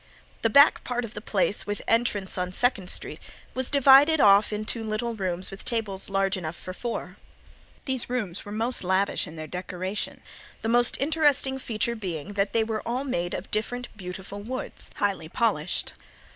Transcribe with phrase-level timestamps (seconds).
[0.41, 3.19] The back part of the place with entrance on Second street
[3.53, 7.17] was divided off into little rooms with tables large enough for four.
[7.85, 10.23] These rooms were most lavish in their decoration,
[10.63, 15.29] the most interesting feature being that they were all made of different beautiful woods, highly
[15.29, 15.93] polished.